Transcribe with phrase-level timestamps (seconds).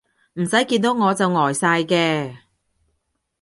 [0.39, 2.35] 唔使見到我就呆晒嘅